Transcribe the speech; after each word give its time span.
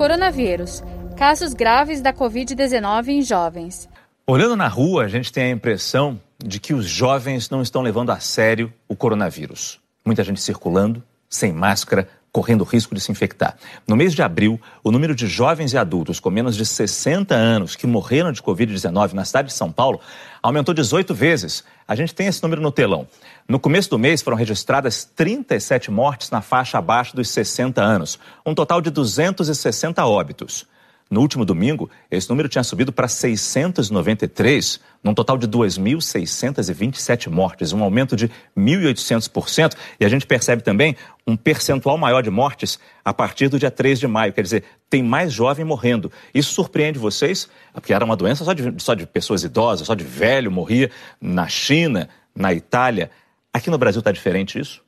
Coronavírus. 0.00 0.82
Casos 1.14 1.52
graves 1.52 2.00
da 2.00 2.10
Covid-19 2.10 3.08
em 3.08 3.20
jovens. 3.20 3.86
Olhando 4.26 4.56
na 4.56 4.66
rua, 4.66 5.04
a 5.04 5.08
gente 5.08 5.30
tem 5.30 5.44
a 5.44 5.50
impressão 5.50 6.18
de 6.42 6.58
que 6.58 6.72
os 6.72 6.86
jovens 6.86 7.50
não 7.50 7.60
estão 7.60 7.82
levando 7.82 8.08
a 8.08 8.18
sério 8.18 8.72
o 8.88 8.96
coronavírus. 8.96 9.78
Muita 10.02 10.24
gente 10.24 10.40
circulando, 10.40 11.02
sem 11.28 11.52
máscara, 11.52 12.08
correndo 12.32 12.64
risco 12.64 12.94
de 12.94 13.00
se 13.00 13.10
infectar. 13.10 13.56
No 13.86 13.96
mês 13.96 14.14
de 14.14 14.22
abril, 14.22 14.60
o 14.84 14.90
número 14.90 15.14
de 15.14 15.26
jovens 15.26 15.72
e 15.72 15.78
adultos 15.78 16.20
com 16.20 16.30
menos 16.30 16.56
de 16.56 16.64
60 16.64 17.34
anos 17.34 17.74
que 17.74 17.86
morreram 17.86 18.32
de 18.32 18.42
Covid-19 18.42 19.12
na 19.12 19.24
cidade 19.24 19.48
de 19.48 19.54
São 19.54 19.72
Paulo 19.72 20.00
aumentou 20.42 20.72
18 20.72 21.14
vezes. 21.14 21.64
A 21.86 21.94
gente 21.94 22.14
tem 22.14 22.26
esse 22.26 22.42
número 22.42 22.62
no 22.62 22.70
telão. 22.70 23.06
No 23.48 23.58
começo 23.58 23.90
do 23.90 23.98
mês 23.98 24.22
foram 24.22 24.36
registradas 24.36 25.04
37 25.04 25.90
mortes 25.90 26.30
na 26.30 26.40
faixa 26.40 26.78
abaixo 26.78 27.16
dos 27.16 27.28
60 27.30 27.82
anos, 27.82 28.18
um 28.46 28.54
total 28.54 28.80
de 28.80 28.90
260 28.90 30.04
óbitos. 30.06 30.66
No 31.10 31.20
último 31.20 31.44
domingo, 31.44 31.90
esse 32.08 32.30
número 32.30 32.48
tinha 32.48 32.62
subido 32.62 32.92
para 32.92 33.08
693, 33.08 34.78
num 35.02 35.12
total 35.12 35.36
de 35.36 35.48
2.627 35.48 37.28
mortes, 37.28 37.72
um 37.72 37.82
aumento 37.82 38.14
de 38.14 38.30
1.800%. 38.56 39.74
E 39.98 40.04
a 40.04 40.08
gente 40.08 40.24
percebe 40.24 40.62
também 40.62 40.94
um 41.26 41.36
percentual 41.36 41.98
maior 41.98 42.22
de 42.22 42.30
mortes 42.30 42.78
a 43.04 43.12
partir 43.12 43.48
do 43.48 43.58
dia 43.58 43.72
3 43.72 43.98
de 43.98 44.06
maio. 44.06 44.32
Quer 44.32 44.42
dizer, 44.42 44.62
tem 44.88 45.02
mais 45.02 45.32
jovem 45.32 45.64
morrendo. 45.64 46.12
Isso 46.32 46.52
surpreende 46.52 46.96
vocês? 46.96 47.48
Porque 47.72 47.92
era 47.92 48.04
uma 48.04 48.14
doença 48.14 48.44
só 48.44 48.52
de, 48.52 48.72
só 48.78 48.94
de 48.94 49.04
pessoas 49.04 49.42
idosas, 49.42 49.88
só 49.88 49.96
de 49.96 50.04
velho 50.04 50.48
morria 50.48 50.92
na 51.20 51.48
China, 51.48 52.08
na 52.32 52.54
Itália. 52.54 53.10
Aqui 53.52 53.68
no 53.68 53.78
Brasil 53.78 53.98
está 53.98 54.12
diferente 54.12 54.60
isso? 54.60 54.80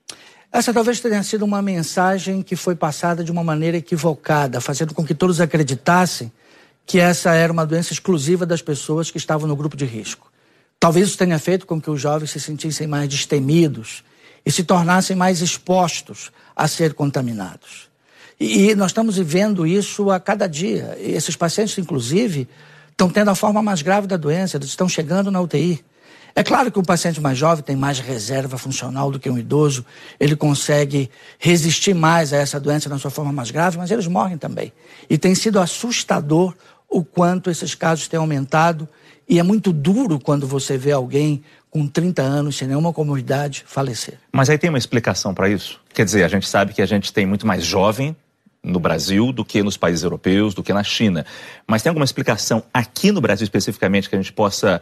Essa 0.52 0.72
talvez 0.72 1.00
tenha 1.00 1.22
sido 1.22 1.46
uma 1.46 1.62
mensagem 1.62 2.42
que 2.42 2.54
foi 2.54 2.74
passada 2.74 3.24
de 3.24 3.32
uma 3.32 3.42
maneira 3.42 3.78
equivocada, 3.78 4.60
fazendo 4.60 4.92
com 4.92 5.02
que 5.02 5.14
todos 5.14 5.40
acreditassem 5.40 6.30
que 6.84 7.00
essa 7.00 7.32
era 7.32 7.50
uma 7.50 7.64
doença 7.64 7.92
exclusiva 7.94 8.44
das 8.44 8.60
pessoas 8.60 9.10
que 9.10 9.16
estavam 9.16 9.48
no 9.48 9.56
grupo 9.56 9.76
de 9.76 9.86
risco. 9.86 10.30
Talvez 10.78 11.08
isso 11.08 11.16
tenha 11.16 11.38
feito 11.38 11.66
com 11.66 11.80
que 11.80 11.88
os 11.88 11.98
jovens 11.98 12.32
se 12.32 12.40
sentissem 12.40 12.86
mais 12.86 13.08
destemidos 13.08 14.04
e 14.44 14.52
se 14.52 14.62
tornassem 14.62 15.16
mais 15.16 15.40
expostos 15.40 16.30
a 16.54 16.68
ser 16.68 16.92
contaminados. 16.92 17.88
E, 18.38 18.74
nós 18.74 18.90
estamos 18.90 19.16
vivendo 19.16 19.66
isso 19.66 20.10
a 20.10 20.20
cada 20.20 20.46
dia. 20.46 20.98
Esses 21.00 21.34
pacientes, 21.34 21.78
inclusive, 21.78 22.46
estão 22.90 23.08
tendo 23.08 23.30
a 23.30 23.34
forma 23.34 23.62
mais 23.62 23.80
grave 23.80 24.06
da 24.06 24.16
doença, 24.16 24.58
eles 24.58 24.68
estão 24.68 24.88
chegando 24.88 25.30
na 25.30 25.40
UTI. 25.40 25.82
É 26.34 26.42
claro 26.42 26.70
que 26.70 26.78
um 26.78 26.82
paciente 26.82 27.20
mais 27.20 27.36
jovem 27.36 27.62
tem 27.62 27.76
mais 27.76 27.98
reserva 27.98 28.56
funcional 28.56 29.10
do 29.10 29.18
que 29.18 29.28
um 29.28 29.38
idoso, 29.38 29.84
ele 30.18 30.34
consegue 30.34 31.10
resistir 31.38 31.94
mais 31.94 32.32
a 32.32 32.38
essa 32.38 32.58
doença 32.58 32.88
na 32.88 32.98
sua 32.98 33.10
forma 33.10 33.32
mais 33.32 33.50
grave, 33.50 33.76
mas 33.76 33.90
eles 33.90 34.06
morrem 34.06 34.38
também. 34.38 34.72
E 35.10 35.18
tem 35.18 35.34
sido 35.34 35.60
assustador 35.60 36.54
o 36.88 37.04
quanto 37.04 37.50
esses 37.50 37.74
casos 37.74 38.08
têm 38.08 38.18
aumentado, 38.18 38.88
e 39.28 39.38
é 39.38 39.42
muito 39.42 39.72
duro 39.72 40.18
quando 40.18 40.46
você 40.46 40.76
vê 40.76 40.92
alguém 40.92 41.42
com 41.70 41.86
30 41.86 42.20
anos, 42.20 42.56
sem 42.58 42.68
nenhuma 42.68 42.92
comorbidade, 42.92 43.64
falecer. 43.66 44.18
Mas 44.30 44.50
aí 44.50 44.58
tem 44.58 44.68
uma 44.68 44.78
explicação 44.78 45.32
para 45.32 45.48
isso? 45.48 45.80
Quer 45.94 46.04
dizer, 46.04 46.22
a 46.22 46.28
gente 46.28 46.46
sabe 46.46 46.74
que 46.74 46.82
a 46.82 46.86
gente 46.86 47.12
tem 47.12 47.24
muito 47.24 47.46
mais 47.46 47.64
jovem 47.64 48.14
no 48.62 48.78
Brasil 48.78 49.32
do 49.32 49.44
que 49.44 49.62
nos 49.62 49.76
países 49.76 50.04
europeus, 50.04 50.54
do 50.54 50.62
que 50.62 50.72
na 50.72 50.84
China. 50.84 51.26
Mas 51.66 51.82
tem 51.82 51.90
alguma 51.90 52.04
explicação 52.04 52.62
aqui 52.72 53.10
no 53.10 53.20
Brasil 53.20 53.44
especificamente 53.44 54.08
que 54.08 54.14
a 54.14 54.18
gente 54.18 54.32
possa 54.32 54.80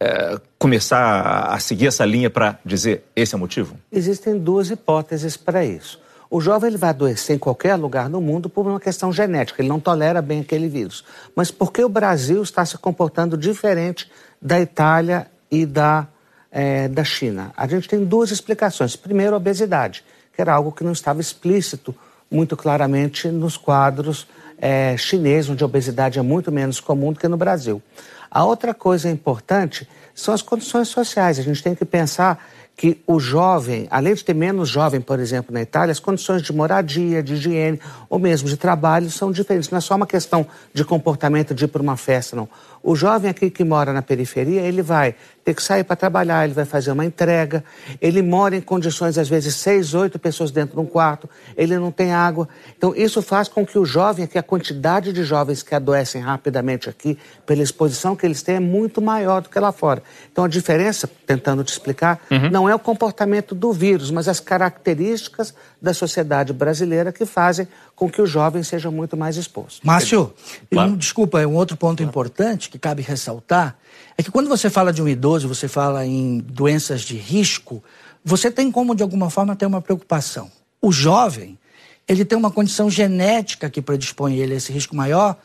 é, 0.00 0.40
começar 0.58 1.48
a 1.52 1.58
seguir 1.58 1.88
essa 1.88 2.04
linha 2.04 2.30
para 2.30 2.58
dizer 2.64 3.04
esse 3.14 3.34
é 3.34 3.36
o 3.36 3.38
motivo? 3.38 3.76
Existem 3.92 4.38
duas 4.38 4.70
hipóteses 4.70 5.36
para 5.36 5.64
isso. 5.64 6.00
O 6.30 6.40
jovem 6.40 6.68
ele 6.68 6.76
vai 6.76 6.90
adoecer 6.90 7.36
em 7.36 7.38
qualquer 7.38 7.74
lugar 7.76 8.08
no 8.08 8.20
mundo 8.20 8.48
por 8.48 8.66
uma 8.66 8.78
questão 8.78 9.12
genética, 9.12 9.62
ele 9.62 9.68
não 9.68 9.80
tolera 9.80 10.20
bem 10.20 10.40
aquele 10.40 10.68
vírus. 10.68 11.04
Mas 11.34 11.50
por 11.50 11.72
que 11.72 11.82
o 11.82 11.88
Brasil 11.88 12.42
está 12.42 12.64
se 12.64 12.76
comportando 12.76 13.36
diferente 13.36 14.10
da 14.40 14.60
Itália 14.60 15.26
e 15.50 15.64
da, 15.64 16.06
é, 16.50 16.86
da 16.86 17.02
China? 17.02 17.50
A 17.56 17.66
gente 17.66 17.88
tem 17.88 18.04
duas 18.04 18.30
explicações. 18.30 18.94
Primeiro, 18.94 19.34
a 19.34 19.38
obesidade, 19.38 20.04
que 20.34 20.40
era 20.40 20.52
algo 20.52 20.70
que 20.70 20.84
não 20.84 20.92
estava 20.92 21.20
explícito 21.20 21.94
muito 22.30 22.56
claramente 22.56 23.28
nos 23.28 23.56
quadros 23.56 24.26
é, 24.58 24.96
chineses, 24.96 25.50
onde 25.50 25.62
a 25.62 25.66
obesidade 25.66 26.18
é 26.18 26.22
muito 26.22 26.50
menos 26.50 26.80
comum 26.80 27.12
do 27.12 27.18
que 27.18 27.28
no 27.28 27.36
Brasil. 27.36 27.82
A 28.30 28.44
outra 28.44 28.74
coisa 28.74 29.08
importante 29.08 29.88
são 30.14 30.34
as 30.34 30.42
condições 30.42 30.88
sociais. 30.88 31.38
A 31.38 31.42
gente 31.42 31.62
tem 31.62 31.74
que 31.74 31.84
pensar 31.84 32.44
que 32.78 32.96
o 33.08 33.18
jovem, 33.18 33.88
além 33.90 34.14
de 34.14 34.24
ter 34.24 34.34
menos 34.34 34.68
jovem, 34.68 35.00
por 35.00 35.18
exemplo, 35.18 35.52
na 35.52 35.60
Itália, 35.60 35.90
as 35.90 35.98
condições 35.98 36.42
de 36.42 36.52
moradia, 36.52 37.20
de 37.20 37.34
higiene 37.34 37.80
ou 38.08 38.20
mesmo 38.20 38.48
de 38.48 38.56
trabalho 38.56 39.10
são 39.10 39.32
diferentes. 39.32 39.68
Não 39.68 39.78
é 39.78 39.80
só 39.80 39.96
uma 39.96 40.06
questão 40.06 40.46
de 40.72 40.84
comportamento 40.84 41.52
de 41.52 41.64
ir 41.64 41.68
para 41.68 41.82
uma 41.82 41.96
festa, 41.96 42.36
não. 42.36 42.48
O 42.80 42.94
jovem 42.94 43.28
aqui 43.28 43.50
que 43.50 43.64
mora 43.64 43.92
na 43.92 44.00
periferia, 44.00 44.60
ele 44.60 44.82
vai 44.82 45.16
ter 45.44 45.54
que 45.54 45.62
sair 45.62 45.82
para 45.82 45.96
trabalhar, 45.96 46.44
ele 46.44 46.52
vai 46.52 46.64
fazer 46.64 46.92
uma 46.92 47.04
entrega, 47.04 47.64
ele 48.00 48.22
mora 48.22 48.54
em 48.54 48.60
condições, 48.60 49.16
às 49.16 49.28
vezes, 49.28 49.56
seis, 49.56 49.94
oito 49.94 50.18
pessoas 50.18 50.50
dentro 50.50 50.74
de 50.74 50.80
um 50.80 50.86
quarto, 50.86 51.28
ele 51.56 51.76
não 51.78 51.90
tem 51.90 52.12
água. 52.12 52.46
Então, 52.76 52.94
isso 52.94 53.22
faz 53.22 53.48
com 53.48 53.64
que 53.64 53.78
o 53.78 53.84
jovem, 53.84 54.26
que 54.26 54.38
a 54.38 54.42
quantidade 54.42 55.12
de 55.12 55.24
jovens 55.24 55.62
que 55.62 55.74
adoecem 55.74 56.20
rapidamente 56.20 56.88
aqui, 56.88 57.18
pela 57.46 57.62
exposição 57.62 58.14
que 58.14 58.26
eles 58.26 58.42
têm, 58.42 58.56
é 58.56 58.60
muito 58.60 59.00
maior 59.00 59.40
do 59.40 59.48
que 59.48 59.58
lá 59.58 59.72
fora. 59.72 60.02
Então, 60.30 60.44
a 60.44 60.48
diferença, 60.48 61.08
tentando 61.26 61.64
te 61.64 61.72
explicar, 61.72 62.20
uhum. 62.30 62.50
não 62.50 62.67
é 62.68 62.74
o 62.74 62.78
comportamento 62.78 63.54
do 63.54 63.72
vírus, 63.72 64.10
mas 64.10 64.28
as 64.28 64.40
características 64.40 65.54
da 65.80 65.94
sociedade 65.94 66.52
brasileira 66.52 67.12
que 67.12 67.24
fazem 67.24 67.68
com 67.94 68.10
que 68.10 68.20
o 68.20 68.26
jovem 68.26 68.62
seja 68.62 68.90
muito 68.90 69.16
mais 69.16 69.36
exposto. 69.36 69.86
Márcio, 69.86 70.32
claro. 70.70 70.92
um, 70.92 70.96
desculpa, 70.96 71.38
um 71.46 71.54
outro 71.54 71.76
ponto 71.76 71.98
claro. 71.98 72.08
importante 72.08 72.70
que 72.70 72.78
cabe 72.78 73.02
ressaltar 73.02 73.76
é 74.16 74.22
que 74.22 74.30
quando 74.30 74.48
você 74.48 74.68
fala 74.68 74.92
de 74.92 75.02
um 75.02 75.08
idoso, 75.08 75.48
você 75.48 75.68
fala 75.68 76.04
em 76.04 76.38
doenças 76.38 77.02
de 77.02 77.16
risco, 77.16 77.82
você 78.24 78.50
tem 78.50 78.70
como, 78.70 78.94
de 78.94 79.02
alguma 79.02 79.30
forma, 79.30 79.54
ter 79.54 79.66
uma 79.66 79.80
preocupação. 79.80 80.50
O 80.80 80.92
jovem, 80.92 81.58
ele 82.06 82.24
tem 82.24 82.36
uma 82.36 82.50
condição 82.50 82.90
genética 82.90 83.70
que 83.70 83.80
predispõe 83.80 84.36
ele 84.36 84.54
a 84.54 84.56
esse 84.56 84.72
risco 84.72 84.94
maior 84.96 85.36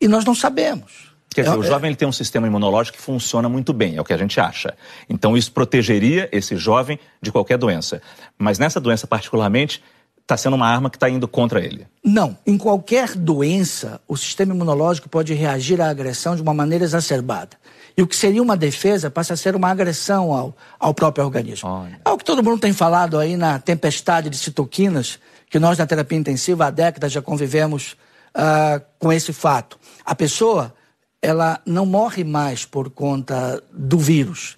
e 0.00 0.08
nós 0.08 0.24
não 0.24 0.34
sabemos. 0.34 1.15
Quer 1.36 1.42
dizer, 1.42 1.54
é, 1.54 1.58
o 1.58 1.62
jovem 1.62 1.88
ele 1.88 1.96
tem 1.96 2.08
um 2.08 2.12
sistema 2.12 2.46
imunológico 2.46 2.96
que 2.96 3.02
funciona 3.02 3.46
muito 3.46 3.74
bem, 3.74 3.96
é 3.96 4.00
o 4.00 4.04
que 4.04 4.14
a 4.14 4.16
gente 4.16 4.40
acha. 4.40 4.74
Então, 5.06 5.36
isso 5.36 5.52
protegeria 5.52 6.30
esse 6.32 6.56
jovem 6.56 6.98
de 7.20 7.30
qualquer 7.30 7.58
doença. 7.58 8.00
Mas 8.38 8.58
nessa 8.58 8.80
doença, 8.80 9.06
particularmente, 9.06 9.84
está 10.22 10.34
sendo 10.34 10.56
uma 10.56 10.66
arma 10.66 10.88
que 10.88 10.96
está 10.96 11.10
indo 11.10 11.28
contra 11.28 11.60
ele. 11.60 11.86
Não. 12.02 12.38
Em 12.46 12.56
qualquer 12.56 13.14
doença, 13.14 14.00
o 14.08 14.16
sistema 14.16 14.54
imunológico 14.54 15.10
pode 15.10 15.34
reagir 15.34 15.78
à 15.78 15.90
agressão 15.90 16.34
de 16.34 16.40
uma 16.40 16.54
maneira 16.54 16.84
exacerbada. 16.84 17.50
E 17.94 18.00
o 18.00 18.06
que 18.06 18.16
seria 18.16 18.42
uma 18.42 18.56
defesa 18.56 19.10
passa 19.10 19.34
a 19.34 19.36
ser 19.36 19.54
uma 19.54 19.68
agressão 19.68 20.32
ao, 20.32 20.56
ao 20.80 20.94
próprio 20.94 21.22
organismo. 21.22 21.68
Olha. 21.68 22.00
É 22.02 22.08
o 22.08 22.16
que 22.16 22.24
todo 22.24 22.42
mundo 22.42 22.60
tem 22.60 22.72
falado 22.72 23.18
aí 23.18 23.36
na 23.36 23.58
tempestade 23.58 24.30
de 24.30 24.38
citoquinas, 24.38 25.18
que 25.50 25.58
nós 25.58 25.76
na 25.76 25.86
terapia 25.86 26.16
intensiva 26.16 26.64
há 26.64 26.70
décadas 26.70 27.12
já 27.12 27.20
convivemos 27.20 27.94
uh, 28.34 28.82
com 28.98 29.12
esse 29.12 29.34
fato. 29.34 29.78
A 30.02 30.14
pessoa, 30.14 30.74
ela 31.20 31.60
não 31.66 31.86
morre 31.86 32.24
mais 32.24 32.64
por 32.64 32.90
conta 32.90 33.62
do 33.72 33.98
vírus. 33.98 34.56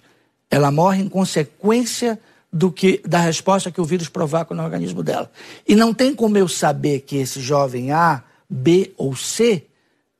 Ela 0.49 0.71
morre 0.71 1.03
em 1.03 1.09
consequência 1.09 2.19
do 2.51 2.71
que 2.71 3.01
da 3.05 3.19
resposta 3.19 3.71
que 3.71 3.79
o 3.79 3.85
vírus 3.85 4.09
provoca 4.09 4.55
no 4.55 4.63
organismo 4.63 5.03
dela. 5.03 5.31
E 5.67 5.75
não 5.75 5.93
tem 5.93 6.13
como 6.15 6.37
eu 6.37 6.47
saber 6.47 7.01
que 7.01 7.17
esse 7.17 7.39
jovem 7.39 7.91
A, 7.91 8.23
B 8.49 8.91
ou 8.97 9.15
C 9.15 9.65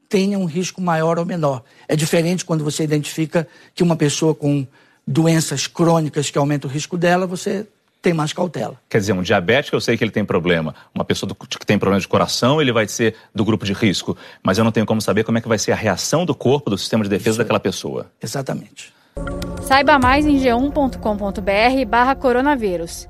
tenha 0.07 0.37
um 0.37 0.45
risco 0.45 0.81
maior 0.81 1.19
ou 1.19 1.25
menor. 1.25 1.63
É 1.87 1.95
diferente 1.95 2.45
quando 2.45 2.63
você 2.63 2.83
identifica 2.83 3.47
que 3.73 3.83
uma 3.83 3.95
pessoa 3.95 4.33
com 4.33 4.65
doenças 5.05 5.67
crônicas 5.67 6.29
que 6.29 6.37
aumentam 6.37 6.69
o 6.69 6.73
risco 6.73 6.97
dela, 6.97 7.25
você 7.25 7.67
tem 8.01 8.13
mais 8.13 8.31
cautela. 8.31 8.79
Quer 8.89 8.99
dizer, 8.99 9.13
um 9.13 9.21
diabético 9.21 9.75
eu 9.75 9.81
sei 9.81 9.97
que 9.97 10.03
ele 10.03 10.11
tem 10.11 10.23
problema. 10.23 10.73
Uma 10.93 11.03
pessoa 11.03 11.27
do, 11.27 11.35
que 11.35 11.65
tem 11.65 11.77
problema 11.77 11.99
de 11.99 12.07
coração, 12.07 12.61
ele 12.61 12.71
vai 12.71 12.87
ser 12.87 13.15
do 13.33 13.43
grupo 13.43 13.65
de 13.65 13.73
risco. 13.73 14.17
Mas 14.41 14.57
eu 14.57 14.63
não 14.63 14.71
tenho 14.71 14.85
como 14.85 15.01
saber 15.01 15.23
como 15.23 15.37
é 15.37 15.41
que 15.41 15.47
vai 15.47 15.57
ser 15.57 15.71
a 15.71 15.75
reação 15.75 16.25
do 16.25 16.33
corpo, 16.33 16.69
do 16.69 16.77
sistema 16.77 17.03
de 17.03 17.09
defesa 17.09 17.31
Isso 17.31 17.37
daquela 17.39 17.59
pessoa. 17.59 18.09
Exatamente. 18.21 18.93
Saiba 19.61 19.99
mais 19.99 20.25
em 20.25 20.39
g1.com.br 20.39 21.85
barra 21.87 22.15
coronavírus. 22.15 23.08